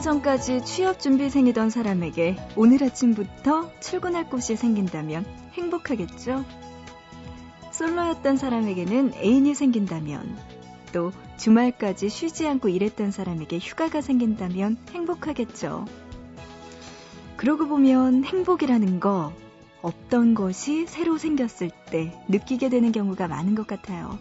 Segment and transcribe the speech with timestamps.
[0.00, 6.44] 전까지 취업 준비생이던 사람에게 오늘 아침부터 출근할 곳이 생긴다면 행복하겠죠?
[7.72, 10.36] 솔로였던 사람에게는 애인이 생긴다면,
[10.92, 15.84] 또 주말까지 쉬지 않고 일했던 사람에게 휴가가 생긴다면 행복하겠죠.
[17.36, 19.32] 그러고 보면 행복이라는 거
[19.80, 24.18] 없던 것이 새로 생겼을 때 느끼게 되는 경우가 많은 것 같아요.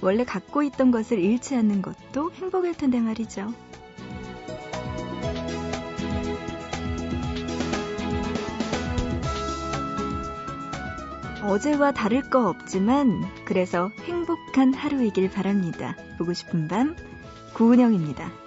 [0.00, 3.52] 원래 갖고 있던 것을 잃지 않는 것도 행복일 텐데 말이죠.
[11.44, 15.96] 어제와 다를 거 없지만 그래서 행복한 하루이길 바랍니다.
[16.18, 16.96] 보고 싶은 밤
[17.54, 18.43] 구은영입니다.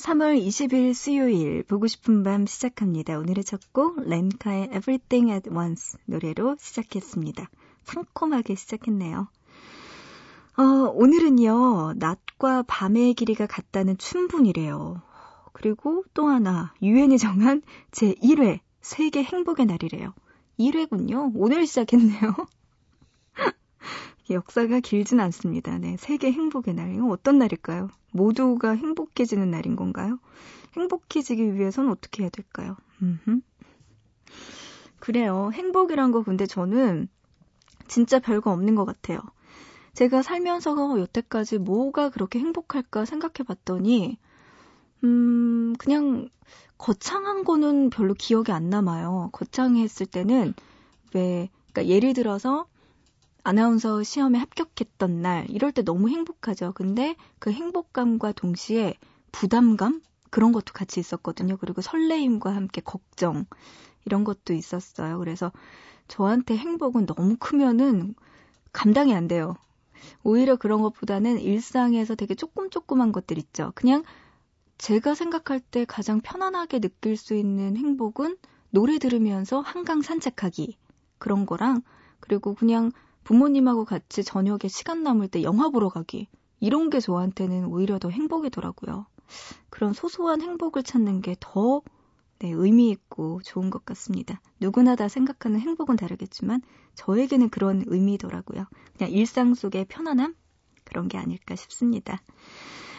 [0.00, 3.18] 3월 20일 수요일 보고 싶은 밤 시작합니다.
[3.18, 7.48] 오늘의 첫 곡 렌카의 Everything at Once 노래로 시작했습니다.
[7.84, 9.28] 상콤하게 시작했네요.
[10.56, 15.02] 어, 오늘은요 낮과 밤의 길이가 같다는 춘분이래요.
[15.52, 17.60] 그리고 또 하나 유엔이 정한
[17.92, 20.14] 제 1회 세계 행복의 날이래요.
[20.58, 21.30] 1회군요.
[21.34, 22.34] 오늘 시작했네요.
[24.34, 25.78] 역사가 길진 않습니다.
[25.78, 26.94] 네, 세계 행복의 날.
[26.94, 27.88] 이거 어떤 날일까요?
[28.12, 30.18] 모두가 행복해지는 날인 건가요?
[30.76, 32.76] 행복해지기 위해서는 어떻게 해야 될까요?
[33.02, 33.40] 음흠.
[34.98, 35.50] 그래요.
[35.52, 37.08] 행복이란 거 근데 저는
[37.88, 39.20] 진짜 별거 없는 것 같아요.
[39.94, 44.18] 제가 살면서 여태까지 뭐가 그렇게 행복할까 생각해 봤더니,
[45.02, 46.28] 음, 그냥
[46.78, 49.30] 거창한 거는 별로 기억이 안 남아요.
[49.32, 50.54] 거창했을 때는
[51.14, 52.66] 왜, 그러니까 예를 들어서
[53.42, 56.72] 아나운서 시험에 합격했던 날, 이럴 때 너무 행복하죠.
[56.74, 58.94] 근데 그 행복감과 동시에
[59.32, 60.02] 부담감?
[60.30, 61.56] 그런 것도 같이 있었거든요.
[61.56, 63.46] 그리고 설레임과 함께 걱정.
[64.04, 65.18] 이런 것도 있었어요.
[65.18, 65.52] 그래서
[66.08, 68.14] 저한테 행복은 너무 크면은
[68.72, 69.56] 감당이 안 돼요.
[70.22, 73.72] 오히려 그런 것보다는 일상에서 되게 조금 조그만 것들 있죠.
[73.74, 74.04] 그냥
[74.78, 78.36] 제가 생각할 때 가장 편안하게 느낄 수 있는 행복은
[78.70, 80.78] 노래 들으면서 한강 산책하기.
[81.18, 81.82] 그런 거랑,
[82.20, 82.92] 그리고 그냥
[83.30, 86.26] 부모님하고 같이 저녁에 시간 남을 때 영화 보러 가기.
[86.58, 89.06] 이런 게 저한테는 오히려 더 행복이더라고요.
[89.68, 91.82] 그런 소소한 행복을 찾는 게더
[92.40, 94.40] 네, 의미 있고 좋은 것 같습니다.
[94.58, 96.60] 누구나 다 생각하는 행복은 다르겠지만
[96.96, 98.64] 저에게는 그런 의미더라고요.
[98.98, 100.34] 그냥 일상 속의 편안함?
[100.82, 102.20] 그런 게 아닐까 싶습니다.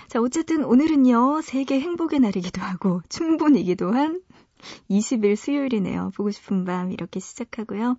[0.08, 4.22] 자, 어쨌든 오늘은요, 세계 행복의 날이기도 하고, 충분이기도 한
[4.90, 6.12] 20일 수요일이네요.
[6.16, 7.98] 보고 싶은 밤 이렇게 시작하고요.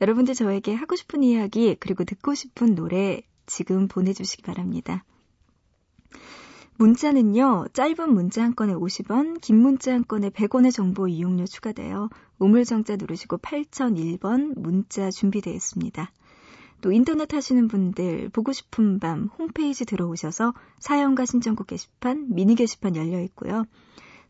[0.00, 5.04] 여러분들 저에게 하고 싶은 이야기 그리고 듣고 싶은 노래 지금 보내주시기 바랍니다.
[6.76, 12.10] 문자는요, 짧은 문자 한 건에 50원, 긴 문자 한 건에 100원의 정보 이용료 추가되어
[12.40, 16.10] 우물정자 누르시고 8001번 문자 준비되어 있습니다.
[16.80, 23.20] 또 인터넷 하시는 분들 보고 싶은 밤 홈페이지 들어오셔서 사연과 신청곡 게시판, 미니 게시판 열려
[23.22, 23.64] 있고요.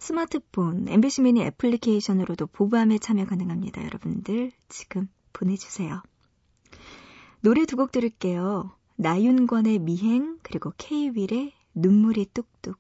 [0.05, 3.83] 스마트폰, MBC 미니 애플리케이션으로도 보밤에 참여 가능합니다.
[3.83, 6.03] 여러분들 지금 보내주세요.
[7.41, 8.71] 노래 두 곡 들을게요.
[8.97, 12.77] 나윤권의 미행 그리고 케이윌의 눈물이 뚝뚝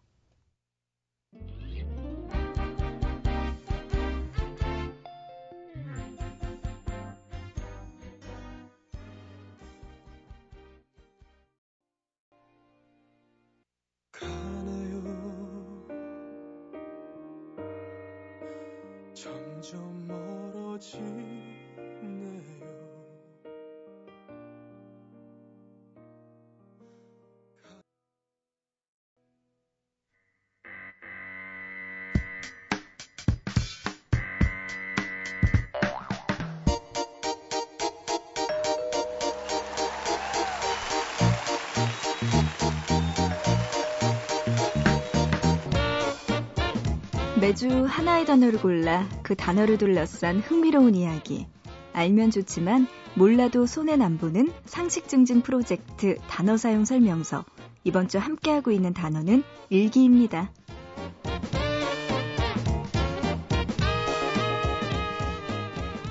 [47.44, 51.46] 매주 하나의 단어를 골라 그 단어를 둘러싼 흥미로운 이야기.
[51.93, 57.44] 알면 좋지만 몰라도 손에 안 보는 상식 증진 프로젝트 단어 사용 설명서.
[57.85, 60.52] 이번 주 함께하고 있는 단어는 일기입니다.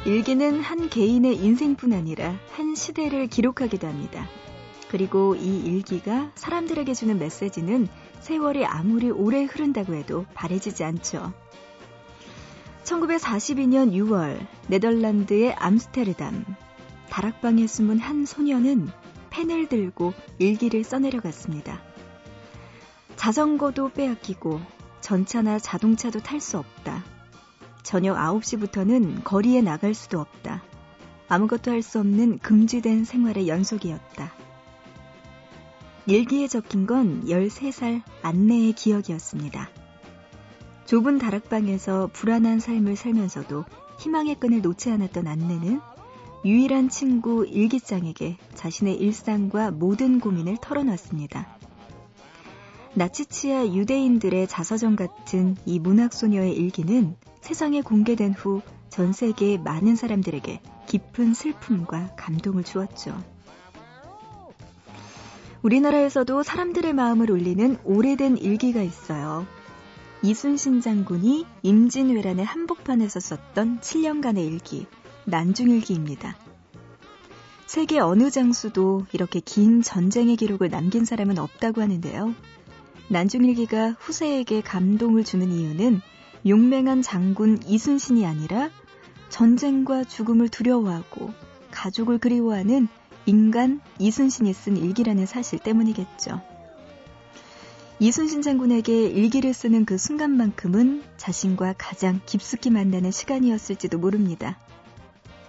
[0.05, 4.27] 일기는 한 개인의 인생뿐 아니라 한 시대를 기록하기도 합니다.
[4.87, 7.87] 그리고 이 일기가 사람들에게 주는 메시지는
[8.23, 11.33] 세월이 아무리 오래 흐른다고 해도 바래지지 않죠.
[12.85, 14.39] 1942년 6월
[14.69, 16.45] 네덜란드의 암스테르담
[17.09, 18.89] 다락방에 숨은 한 소녀는
[19.29, 21.81] 펜을 들고 일기를 써내려갔습니다.
[23.17, 24.61] 자전거도 빼앗기고
[25.01, 27.03] 전차나 자동차도 탈 수 없다.
[27.83, 30.63] 저녁 9시부터는 거리에 나갈 수도 없다.
[31.27, 34.31] 아무것도 할 수 없는 금지된 생활의 연속이었다.
[36.05, 39.69] 일기에 적힌 건 13살 안내의 기억이었습니다.
[40.85, 43.65] 좁은 다락방에서 불안한 삶을 살면서도
[43.99, 45.79] 희망의 끈을 놓지 않았던 안내는
[46.45, 51.57] 유일한 친구 일기장에게 자신의 일상과 모든 고민을 털어놨습니다.
[52.95, 58.61] 나치치아 유대인들의 자서전 같은 이 문학소녀의 일기는 세상에 공개된 후
[58.93, 63.19] 전 세계의 많은 사람들에게 깊은 슬픔과 감동을 주었죠.
[65.63, 69.47] 우리나라에서도 사람들의 마음을 울리는 오래된 일기가 있어요.
[70.21, 74.85] 이순신 장군이 임진왜란의 한복판에서 썼던 7년간의 일기,
[75.25, 76.35] 난중일기입니다.
[77.65, 82.35] 세계 어느 장수도 이렇게 긴 전쟁의 기록을 남긴 사람은 없다고 하는데요.
[83.07, 86.01] 난중일기가 후세에게 감동을 주는 이유는
[86.45, 88.69] 용맹한 장군 이순신이 아니라
[89.29, 91.31] 전쟁과 죽음을 두려워하고
[91.71, 92.89] 가족을 그리워하는
[93.25, 96.41] 인간 이순신이 쓴 일기라는 사실 때문이겠죠.
[97.99, 104.57] 이순신 장군에게 일기를 쓰는 그 순간만큼은 자신과 가장 깊숙이 만나는 시간이었을지도 모릅니다.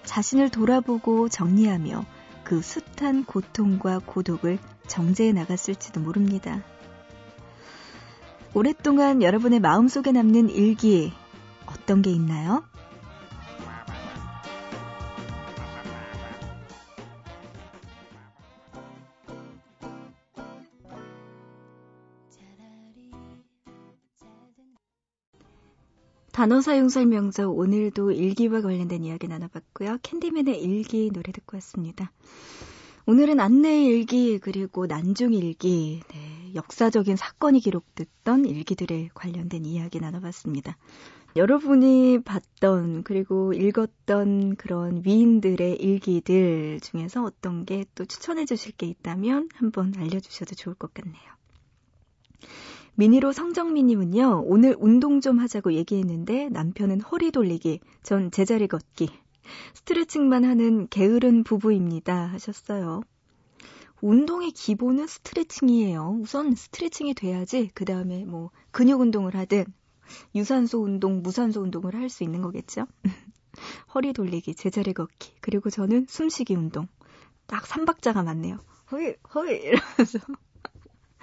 [0.05, 2.05] 자신을 돌아보고 정리하며
[2.45, 6.63] 그 숱한 고통과 고독을 정제해 나갔을지도 모릅니다.
[8.53, 11.13] 오랫동안 여러분의 마음속에 남는 일기
[11.67, 12.63] 어떤 게 있나요?
[26.35, 29.99] 단어 사용 설명서 오늘도 일기와 관련된 이야기 나눠봤고요.
[30.03, 32.11] 캔디맨의 일기 노래 듣고 왔습니다.
[33.07, 40.77] 오늘은 안내 일기 그리고 난중 일기 네, 역사적인 사건이 기록됐던 일기들에 관련된 이야기 나눠봤습니다.
[41.37, 49.51] 여러분이 봤던 그리고 읽었던 그런 위인들의 일기들 중에서 어떤 게 또 추천해 주실 게 있다면
[49.55, 51.23] 한번 알려주셔도 좋을 것 같네요.
[52.97, 59.11] 미니로 성정미님은요, 오늘 운동 좀 하자고 얘기했는데 남편은 허리 돌리기, 전 제자리 걷기,
[59.75, 62.27] 스트레칭만 하는 게으른 부부입니다.
[62.27, 63.03] 하셨어요.
[64.01, 66.19] 운동의 기본은 스트레칭이에요.
[66.21, 69.65] 우선 스트레칭이 돼야지, 그 다음에 뭐, 근육 운동을 하든,
[70.35, 72.87] 유산소 운동, 무산소 운동을 할 수 있는 거겠죠?
[73.95, 76.87] 허리 돌리기, 제자리 걷기, 그리고 저는 숨쉬기 운동.
[77.47, 78.59] 딱 3박자가 맞네요.
[78.93, 80.19] 허이, 허이, 이러면서.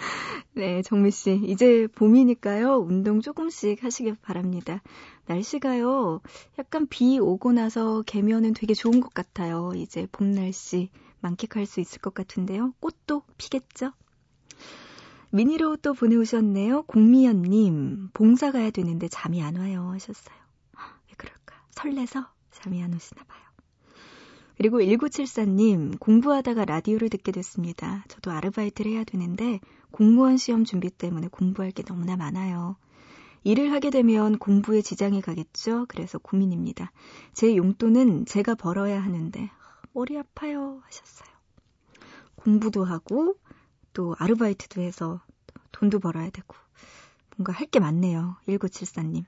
[0.53, 1.39] 네, 정미 씨.
[1.43, 2.77] 이제 봄이니까요.
[2.77, 4.81] 운동 조금씩 하시길 바랍니다.
[5.25, 6.22] 날씨가요.
[6.60, 9.72] 약간 비 오고 나서 개면은 되게 좋은 것 같아요.
[9.75, 10.89] 이제 봄 날씨
[11.22, 12.74] 만끽할 수 있을 것 같은데요.
[12.79, 13.93] 꽃도 피겠죠?
[15.29, 16.84] 미니로 또 보내오셨네요.
[16.84, 19.89] 공미연님, 봉사 가야 되는데 잠이 안 와요.
[19.93, 20.36] 하셨어요.
[21.08, 21.55] 왜 그럴까?
[21.72, 23.41] 설레서 잠이 안 오시나 봐요.
[24.62, 28.06] 그리고 1974님, 공부하다가 라디오를 듣게 됐습니다.
[28.08, 32.75] 저도 아르바이트를 해야 되는데 공무원 시험 준비 때문에 공부할 게 너무나 많아요.
[33.44, 35.88] 일을 하게 되면 공부에 지장이 가겠죠?
[35.89, 36.91] 그래서 고민입니다.
[37.34, 39.50] 제 용돈은 제가 벌어야 하는데
[39.94, 41.30] 머리 아파요 하셨어요.
[42.36, 43.34] 공부도 하고
[43.94, 45.24] 또 아르바이트도 해서
[45.72, 46.56] 돈도 벌어야 되고
[47.36, 48.38] 뭔가 할 게 많네요.
[48.48, 49.25] 1974님.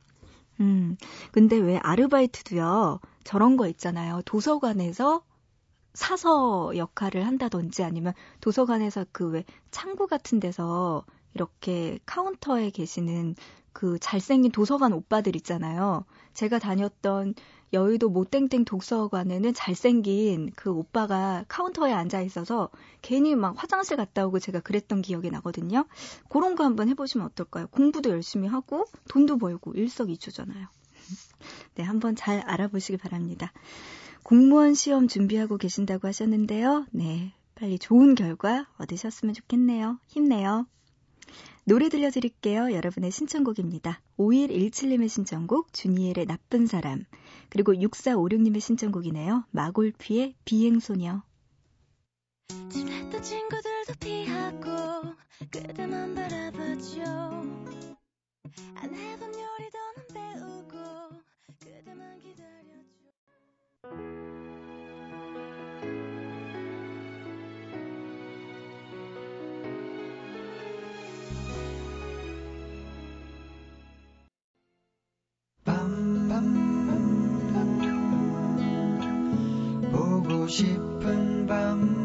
[0.59, 0.97] 음,
[1.31, 4.21] 근데 왜 아르바이트도요, 저런 거 있잖아요.
[4.25, 5.23] 도서관에서
[5.93, 11.05] 사서 역할을 한다든지 아니면 도서관에서 그 왜 창구 같은 데서
[11.35, 13.35] 이렇게 카운터에 계시는
[13.73, 16.05] 그 잘생긴 도서관 오빠들 있잖아요.
[16.33, 17.35] 제가 다녔던
[17.73, 22.69] 여의도 모땡땡 독서관에는 잘생긴 그 오빠가 카운터에 앉아 있어서
[23.01, 25.85] 괜히 막 화장실 갔다 오고 제가 그랬던 기억이 나거든요.
[26.29, 27.67] 그런 거 한번 해보시면 어떨까요?
[27.67, 30.67] 공부도 열심히 하고 돈도 벌고 일석이조잖아요.
[31.75, 33.51] 네, 한번 잘 알아보시기 바랍니다.
[34.21, 36.85] 공무원 시험 준비하고 계신다고 하셨는데요.
[36.91, 39.99] 네, 빨리 좋은 결과 얻으셨으면 좋겠네요.
[40.07, 40.67] 힘내요.
[41.65, 42.73] 노래 들려드릴게요.
[42.73, 44.01] 여러분의 신청곡입니다.
[44.17, 47.05] 5117님의 신청곡, 주니엘의 나쁜 사람.
[47.49, 49.45] 그리고 6456님의 신청곡이네요.
[49.51, 51.23] 마골피의 비행소녀.
[52.69, 55.15] 친했던 친구들도 피하고
[55.49, 57.01] 그대만 바라봐줘
[58.75, 60.77] 안 해본 요리도 난 배우고
[61.59, 62.43] 그대만 기다
[80.45, 82.02] 려줘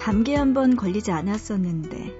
[0.00, 2.12] 감기 한 번 걸리지 않았었는데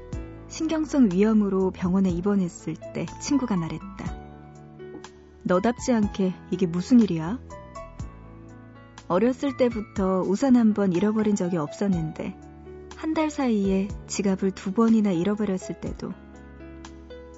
[0.49, 4.21] 신경성 위염으로 병원에 입원했을 때 친구가 말했다.
[5.43, 7.39] 너답지 않게 이게 무슨 일이야?
[9.09, 12.37] 어렸을 때부터 우산 한 번 잃어버린 적이 없었는데
[12.97, 16.13] 한 달 사이에 지갑을 두 번이나 잃어버렸을 때도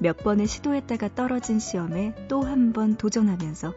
[0.00, 3.72] 몇 번을 시도했다가 떨어진 시험에 또 한 번 도전하면서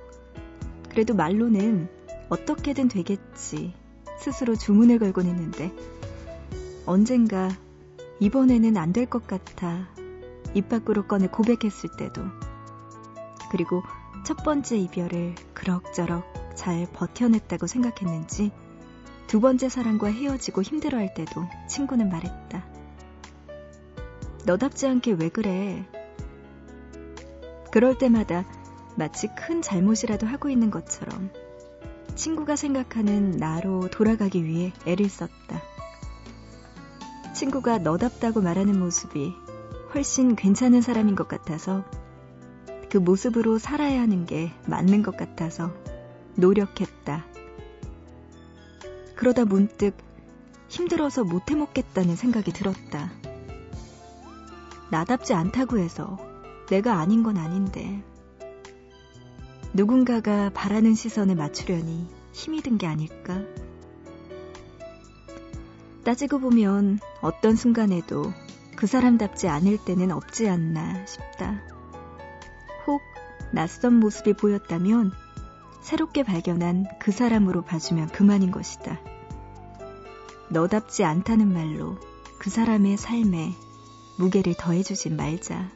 [0.89, 1.87] 그래도 말로는
[2.29, 3.73] 어떻게든 되겠지
[4.17, 5.71] 스스로 주문을 걸곤 했는데
[6.85, 7.49] 언젠가
[8.19, 9.87] 이번에는 안 될 것 같아
[10.53, 12.21] 입 밖으로 꺼내 고백했을 때도
[13.51, 13.83] 그리고
[14.25, 16.23] 첫 번째 이별을 그럭저럭
[16.55, 18.51] 잘 버텨냈다고 생각했는지
[19.27, 22.63] 두 번째 사랑과 헤어지고 힘들어할 때도 친구는 말했다.
[24.45, 25.85] 너답지 않게 왜 그래?
[27.71, 28.45] 그럴 때마다
[28.95, 31.29] 마치 큰 잘못이라도 하고 있는 것처럼
[32.15, 35.61] 친구가 생각하는 나로 돌아가기 위해 애를 썼다.
[37.35, 39.33] 친구가 너답다고 말하는 모습이
[39.93, 41.83] 훨씬 괜찮은 사람인 것 같아서
[42.89, 45.73] 그 모습으로 살아야 하는 게 맞는 것 같아서
[46.35, 47.25] 노력했다.
[49.15, 49.97] 그러다 문득
[50.69, 53.11] 힘들어서 못 해먹겠다는 생각이 들었다.
[54.89, 56.17] 나답지 않다고 해서
[56.69, 58.01] 내가 아닌 건 아닌데.
[59.73, 63.41] 누군가가 바라는 시선에 맞추려니 힘이 든 게 아닐까?
[66.05, 68.31] 따지고 보면 어떤 순간에도
[68.75, 71.63] 그 사람답지 않을 때는 없지 않나 싶다.
[72.85, 73.01] 혹
[73.51, 75.11] 낯선 모습이 보였다면
[75.81, 78.99] 새롭게 발견한 그 사람으로 봐주면 그만인 것이다.
[80.49, 81.97] 너답지 않다는 말로
[82.37, 83.53] 그 사람의 삶에
[84.17, 85.71] 무게를 더해주지 말자.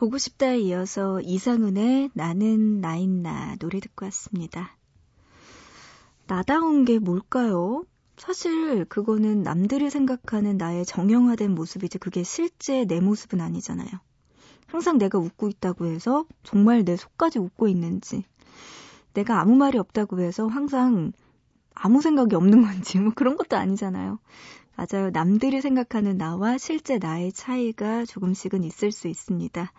[0.00, 4.74] 보고 싶다에 이어서 이상은의 나는 나인나 노래 듣고 왔습니다.
[6.26, 7.84] 나다운 게 뭘까요?
[8.16, 13.90] 사실 그거는 남들이 생각하는 나의 정형화된 모습이지 그게 실제 내 모습은 아니잖아요.
[14.68, 18.24] 항상 내가 웃고 있다고 해서 정말 내 속까지 웃고 있는지,
[19.12, 21.12] 내가 아무 말이 없다고 해서 항상
[21.74, 24.18] 아무 생각이 없는 건지 뭐 그런 것도 아니잖아요.
[24.76, 25.10] 맞아요.
[25.10, 29.72] 남들이 생각하는 나와 실제 나의 차이가 조금씩은 있을 수 있습니다.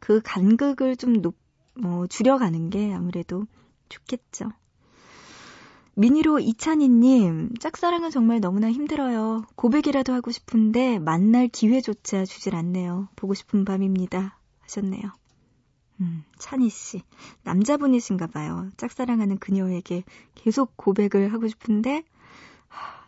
[0.00, 1.36] 그 간극을 좀 높,
[1.74, 3.46] 뭐, 줄여가는 게 아무래도
[3.88, 4.50] 좋겠죠.
[5.94, 9.46] 미니로 이찬희님, 짝사랑은 정말 너무나 힘들어요.
[9.56, 13.08] 고백이라도 하고 싶은데 만날 기회조차 주질 않네요.
[13.16, 14.38] 보고 싶은 밤입니다.
[14.60, 15.10] 하셨네요.
[16.00, 17.02] 음, 찬희 씨.
[17.44, 18.68] 남자분이신가 봐요.
[18.76, 22.04] 짝사랑하는 그녀에게 계속 고백을 하고 싶은데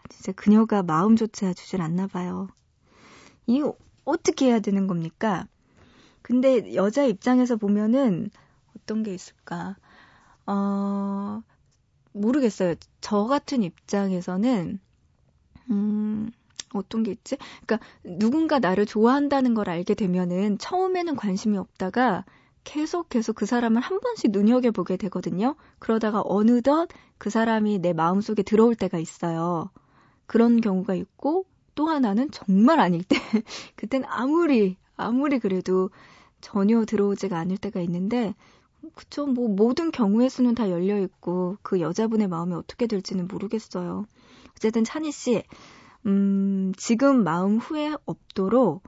[0.09, 2.49] 진짜 그녀가 마음조차 주질 않나 봐요.
[3.47, 5.47] 이거 어떻게 해야 되는 겁니까?
[6.23, 8.31] 근데 여자 입장에서 보면은
[8.77, 9.77] 어떤 게 있을까?
[10.47, 11.43] 어,
[12.13, 12.75] 모르겠어요.
[13.01, 14.81] 저 같은 입장에서는,
[15.71, 16.31] 음,
[16.75, 17.37] 어떤 게 있지?
[17.67, 22.25] 그러니까 누군가 나를 좋아한다는 걸 알게 되면은 처음에는 관심이 없다가
[22.65, 25.57] 계속 계속 그 사람을 한 번씩 눈여겨보게 되거든요.
[25.79, 29.71] 그러다가 어느덧 그 사람이 내 마음속에 들어올 때가 있어요.
[30.29, 33.17] 그런 경우가 있고 또 하나는 정말 아닐 때
[33.77, 35.91] 그땐 아무리 아무리 그래도
[36.41, 38.35] 전혀 들어오지가 않을 때가 있는데
[38.95, 39.27] 그쵸.
[39.27, 44.07] 뭐, 모든 경우의 수는 다 열려 있고, 그 여자분의 마음이 어떻게 될지는 모르겠어요.
[44.57, 45.45] 어쨌든 찬희 씨,
[46.07, 48.83] 음, 지금 마음 후회 없도록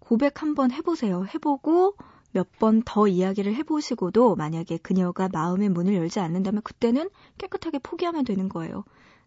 [0.00, 1.26] 고백 한번 해보세요.
[1.34, 1.96] 해보고,
[2.32, 7.08] 몇 번 더 이야기를 해보시고도 만약에 그녀가 마음의 문을 열지 않는다면 그때는
[7.38, 8.84] 깨끗하게 포기하면 되는 거예요.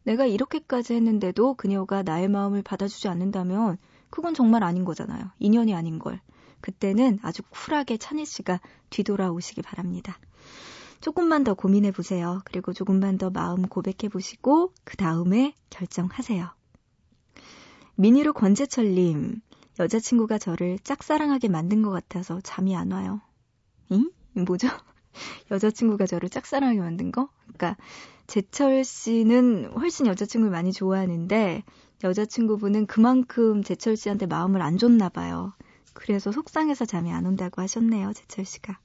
[0.07, 3.77] 내가 이렇게까지 했는데도 그녀가 나의 마음을 받아주지 않는다면
[4.09, 5.31] 그건 정말 아닌 거잖아요.
[5.37, 6.21] 인연이 아닌 걸.
[6.61, 10.17] 그때는 아주 쿨하게 찬희 씨가 뒤돌아오시기 바랍니다.
[11.01, 12.39] 조금만 더 고민해 보세요.
[12.45, 16.47] 그리고 조금만 더 마음 고백해 보시고 그 다음에 결정하세요.
[17.95, 19.41] 미니로 권재철님,
[19.77, 23.19] 여자친구가 저를 짝사랑하게 만든 것 같아서 잠이 안 와요.
[23.91, 24.09] 응?
[24.45, 24.69] 뭐죠?
[25.51, 27.27] 여자친구가 저를 짝사랑하게 만든 거?
[27.41, 27.75] 그러니까
[28.27, 31.63] 재철 씨는 훨씬 여자친구를 많이 좋아하는데
[32.03, 35.53] 여자친구분은 그만큼 재철 씨한테 마음을 안 줬나 봐요.
[35.93, 38.77] 그래서 속상해서 잠이 안 온다고 하셨네요, 재철 씨가.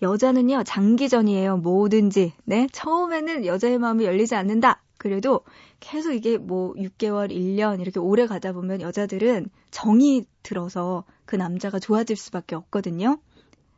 [0.00, 1.58] 여자는요, 장기전이에요.
[1.58, 2.32] 뭐든지.
[2.44, 2.66] 네?
[2.72, 4.82] 처음에는 여자의 마음이 열리지 않는다.
[4.98, 5.42] 그래도
[5.78, 12.16] 계속 이게 뭐 6개월, 1년 이렇게 오래 가다 보면 여자들은 정이 들어서 그 남자가 좋아질
[12.16, 13.20] 수밖에 없거든요.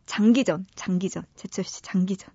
[0.07, 1.25] 장기전, 장기전.
[1.35, 2.31] 재철 씨, 장기전.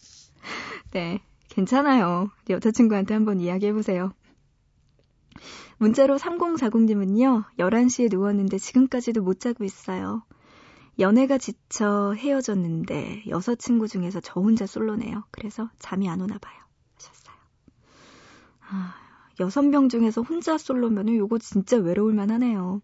[0.92, 1.20] 네.
[1.54, 2.30] 괜찮아요.
[2.50, 4.12] 여자친구한테 한번 이야기해보세요.
[5.78, 10.24] 문자로 3040님은요, 11시에 누웠는데 지금까지도 못 자고 있어요.
[10.98, 15.24] 연애가 지쳐 헤어졌는데 여섯 친구 중에서 저 혼자 솔로네요.
[15.30, 16.54] 그래서 잠이 안 오나 봐요.
[16.96, 17.36] 하셨어요.
[18.68, 18.94] 아,
[19.40, 22.80] 여섯 명 중에서 혼자 솔로면은 요거 진짜 외로울만 하네요.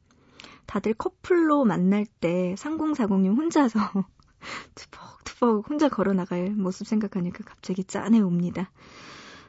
[0.67, 3.81] 다들 커플로 만날 때 3040님 혼자서
[4.75, 8.71] 터벅터벅 혼자 걸어 나갈 모습 생각하니까 갑자기 짠해 옵니다.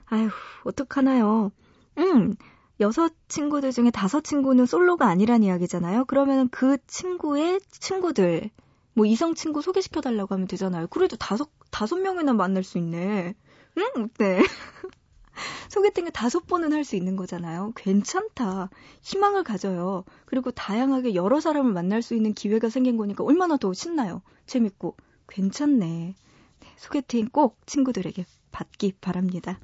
[0.08, 0.30] 아휴,
[0.63, 1.51] 어떡하나요?
[1.97, 2.36] 음,
[2.80, 6.06] 여섯 친구들 중에 다섯 친구는 솔로가 아니란 이야기잖아요.
[6.06, 8.49] 그러면 그 친구의 친구들,
[8.93, 10.88] 뭐 이성 친구 소개시켜달라고 하면 되잖아요.
[10.88, 13.36] 그래도 다섯, 다섯 명이나 만날 수 있네.
[13.77, 14.10] 응?
[14.17, 14.41] 네.
[15.69, 17.71] 소개팅을 다섯 번은 할 수 있는 거잖아요.
[17.75, 18.69] 괜찮다.
[19.01, 20.04] 희망을 가져요.
[20.25, 24.21] 그리고 다양하게 여러 사람을 만날 수 있는 기회가 생긴 거니까 얼마나 더 신나요.
[24.45, 24.95] 재밌고.
[25.32, 26.15] 괜찮네.
[26.60, 29.60] 네, 소개팅 꼭 친구들에게 받기 바랍니다.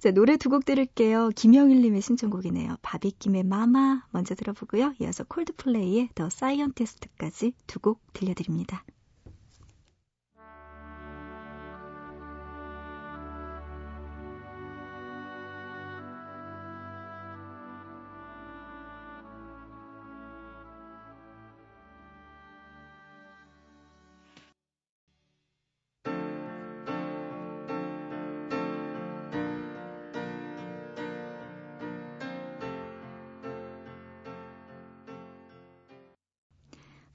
[0.00, 1.30] 자, 노래 두 곡 들을게요.
[1.34, 2.76] 김영일님의 신청곡이네요.
[2.82, 4.94] 바비킴의 마마 먼저 들어보고요.
[5.00, 8.84] 이어서 콜드플레이의 더 사이언티스트까지 두 곡 들려드립니다.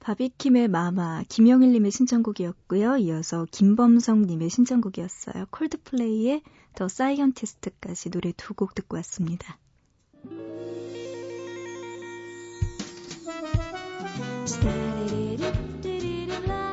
[0.04, 2.98] 바비킴의 마마, 김영일님의 신청곡이었고요.
[2.98, 5.46] 이어서 김범성님의 신청곡이었어요.
[5.50, 6.42] 콜드플레이의
[6.74, 9.58] 더 사이언티스트까지 노래 두 곡 듣고 왔습니다.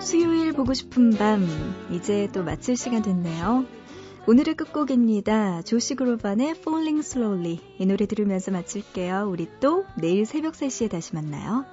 [0.02, 1.48] 수요일 보고 싶은 밤,
[1.90, 3.66] 이제 또 마칠 시간 됐네요.
[4.28, 5.62] 오늘의 끝곡입니다.
[5.62, 7.60] 조시 그로반의 Falling Slowly.
[7.80, 9.30] 이 노래 들으면서 마칠게요.
[9.32, 11.66] 우리 또 내일 새벽 3시에 다시 만나요.